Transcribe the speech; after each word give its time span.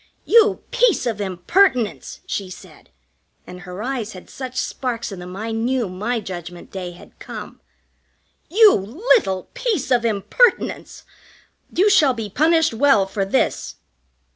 "You 0.25 0.63
piece 0.71 1.05
of 1.05 1.21
impertinence!" 1.21 2.21
she 2.25 2.49
said, 2.49 2.89
and 3.45 3.59
her 3.61 3.83
eyes 3.83 4.13
had 4.13 4.31
such 4.31 4.57
sparks 4.57 5.11
in 5.11 5.19
them 5.19 5.35
I 5.35 5.51
knew 5.51 5.87
my 5.89 6.19
judgment 6.19 6.71
day 6.71 6.93
had 6.93 7.19
come. 7.19 7.61
"You 8.49 8.73
little 8.73 9.51
piece 9.53 9.91
of 9.91 10.03
impertinence! 10.03 11.03
You 11.71 11.87
shall 11.87 12.15
be 12.15 12.31
punished 12.31 12.73
well 12.73 13.05
for 13.05 13.23
this." 13.23 13.75